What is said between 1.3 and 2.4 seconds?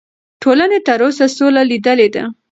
سوله لیدلې ده.